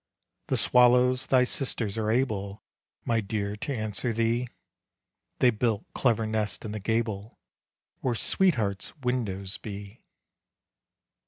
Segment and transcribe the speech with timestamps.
[0.47, 2.63] The swallows, thy sisters, are able
[3.05, 4.47] My dear, to answer thee.
[5.37, 7.37] They built clever nests in the gable,
[7.99, 10.01] Where sweetheart's windows be.